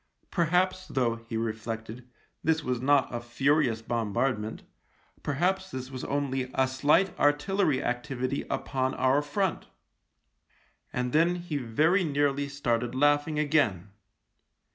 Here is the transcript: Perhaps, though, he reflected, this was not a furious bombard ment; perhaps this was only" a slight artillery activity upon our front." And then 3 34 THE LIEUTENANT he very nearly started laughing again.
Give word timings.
Perhaps, 0.31 0.87
though, 0.87 1.17
he 1.29 1.37
reflected, 1.37 2.09
this 2.43 2.63
was 2.63 2.81
not 2.81 3.13
a 3.13 3.19
furious 3.21 3.83
bombard 3.83 4.39
ment; 4.39 4.63
perhaps 5.21 5.69
this 5.69 5.91
was 5.91 6.03
only" 6.05 6.49
a 6.55 6.67
slight 6.67 7.15
artillery 7.19 7.83
activity 7.83 8.43
upon 8.49 8.95
our 8.95 9.21
front." 9.21 9.67
And 10.91 11.13
then 11.13 11.35
3 11.35 11.35
34 11.35 11.47
THE 11.49 11.53
LIEUTENANT 11.65 11.69
he 11.69 11.75
very 11.75 12.03
nearly 12.03 12.49
started 12.49 12.95
laughing 12.95 13.37
again. 13.37 13.91